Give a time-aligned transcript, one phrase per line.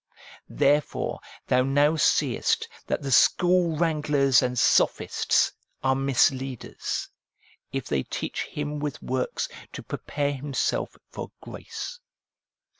[0.49, 5.51] There fore thou now seest that the school wranglers and sophists
[5.83, 7.07] are misleaders,
[7.71, 11.99] if they teach him with works to prepare himself for grace.